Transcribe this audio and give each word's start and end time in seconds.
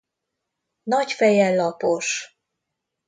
Nagy 0.83 1.11
feje 1.13 1.49
lapos. 1.55 2.37